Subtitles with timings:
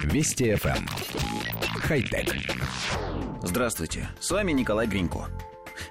[0.00, 0.78] Вести FM.
[0.78, 0.86] Эм.
[1.80, 2.34] Хай-тек.
[3.42, 5.28] Здравствуйте, с вами Николай Гринько.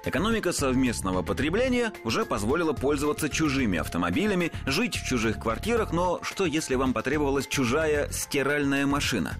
[0.04, 6.74] Экономика совместного потребления уже позволила пользоваться чужими автомобилями, жить в чужих квартирах, но что если
[6.74, 9.34] вам потребовалась чужая стиральная машина?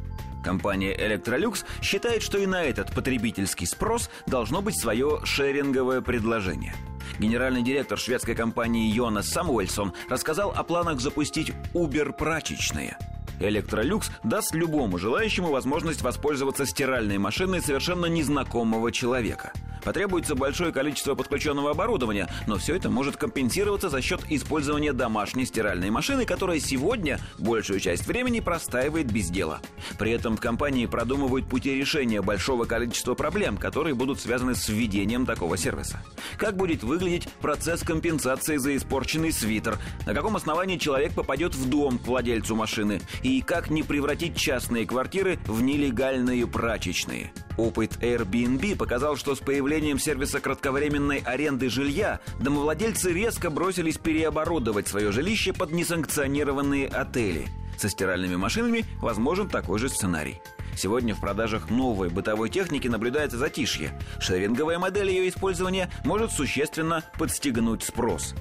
[0.45, 6.75] Компания Electrolux считает, что и на этот потребительский спрос должно быть свое шеринговое предложение.
[7.19, 12.97] Генеральный директор шведской компании Йонас Самуэльсон рассказал о планах запустить Uber-прачечные–
[13.43, 19.53] Электролюкс даст любому желающему возможность воспользоваться стиральной машиной совершенно незнакомого человека.
[19.85, 25.91] Потребуется большое количество подключенного оборудования, но все это может компенсироваться за счет использования домашней стиральной
[25.91, 29.61] машины, которая сегодня большую часть времени простаивает без дела.
[29.99, 35.27] При этом в компании продумывают пути решения большого количества проблем, которые будут связаны с введением
[35.27, 36.03] такого сервиса.
[36.37, 41.99] Как будет выглядеть процесс компенсации за испорченный свитер, на каком основании человек попадет в дом
[41.99, 47.33] к владельцу машины и как не превратить частные квартиры в нелегальные прачечные.
[47.57, 55.13] Опыт Airbnb показал, что с появлением сервиса кратковременной аренды жилья домовладельцы резко бросились переоборудовать свое
[55.13, 57.49] жилище под несанкционированные отели.
[57.77, 60.41] Со стиральными машинами возможен такой же сценарий.
[60.77, 63.99] Сегодня в продажах новой бытовой техники наблюдается затишье.
[64.19, 68.35] Шеринговая модель ее использования может существенно подстегнуть спрос.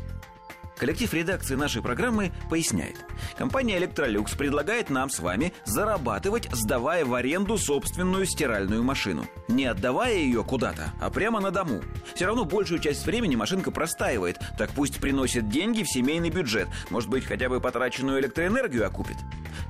[0.82, 3.06] Коллектив редакции нашей программы поясняет.
[3.38, 9.28] Компания Electrolux предлагает нам с вами зарабатывать, сдавая в аренду собственную стиральную машину.
[9.48, 11.84] Не отдавая ее куда-то, а прямо на дому.
[12.16, 16.68] Все равно большую часть времени машинка простаивает, так пусть приносит деньги в семейный бюджет.
[16.90, 19.18] Может быть, хотя бы потраченную электроэнергию окупит.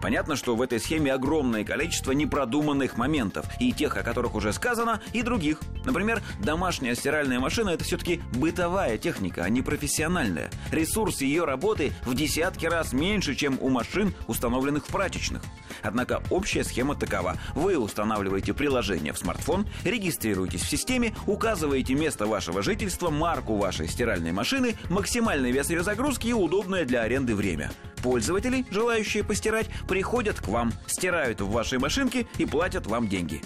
[0.01, 4.99] Понятно, что в этой схеме огромное количество непродуманных моментов, и тех, о которых уже сказано,
[5.13, 5.59] и других.
[5.85, 10.49] Например, домашняя стиральная машина– это все-таки бытовая техника, а не профессиональная.
[10.71, 15.43] Ресурс ее работы в десятки раз меньше, чем у машин, установленных в прачечных.
[15.83, 17.37] Однако общая схема такова.
[17.53, 24.31] Вы устанавливаете приложение в смартфон, регистрируетесь в системе, указываете место вашего жительства, марку вашей стиральной
[24.31, 27.71] машины, максимальный вес ее загрузки и удобное для аренды время–
[28.01, 33.41] Пользователи, желающие постирать, приходят к вам, стирают в вашей машинке и платят вам деньги.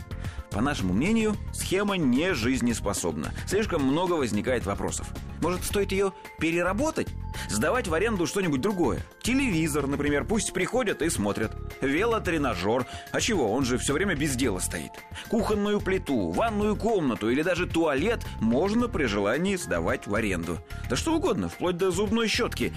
[0.56, 3.34] По нашему мнению, схема не жизнеспособна.
[3.46, 5.06] Слишком много возникает вопросов.
[5.42, 7.10] Может, стоит ее переработать?
[7.50, 9.06] Сдавать в аренду что-нибудь другое.
[9.22, 11.52] Телевизор, например, пусть приходят и смотрят.
[11.82, 12.86] Велотренажер.
[13.12, 14.92] А чего, он же все время без дела стоит.
[15.28, 20.60] Кухонную плиту, ванную комнату или даже туалет можно при желании сдавать в аренду.
[20.90, 22.74] Да что угодно, вплоть до зубной щетки.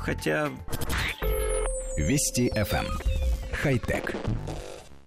[0.00, 0.50] Хотя...
[1.96, 2.86] Вести FM.
[2.86, 2.98] Эм.
[3.52, 4.14] Хай-тек.